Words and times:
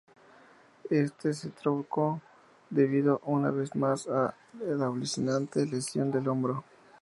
Este 0.89 1.31
se 1.31 1.51
truncó 1.51 2.21
debido 2.71 3.21
una 3.23 3.51
vez 3.51 3.75
más 3.75 4.07
a 4.07 4.33
la 4.59 4.87
acuciante 4.87 5.63
lesión 5.67 6.09
del 6.09 6.27
hombro. 6.27 6.63